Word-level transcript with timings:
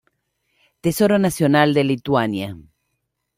Tesoro 0.83 1.17
Nacional 1.25 1.69
de 1.77 1.83
Lituania. 1.89 2.49